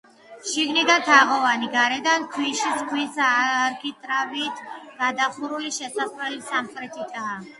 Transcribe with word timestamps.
შიგნიდან 0.51 1.03
თაღოვანი, 1.07 1.67
გარედან 1.73 2.25
ქვიშაქვის 2.37 3.19
არქიტრავით 3.27 4.63
გადახურული 5.03 5.73
შესასვლელი 5.79 6.41
სამხრეთითაა. 6.49 7.39